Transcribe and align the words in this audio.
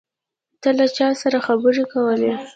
ته 0.61 0.69
له 0.77 0.85
چا 0.97 1.07
سره 1.21 1.37
خبرې 1.47 1.83
کولې؟ 1.93 2.33